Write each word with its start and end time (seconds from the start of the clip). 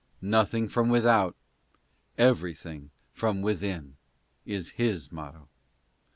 "Nothing 0.23 0.67
from 0.67 0.89
without, 0.89 1.35
everything 2.17 2.89
from 3.13 3.43
within," 3.43 3.97
is 4.47 4.69
his 4.71 5.11
motto. 5.11 5.47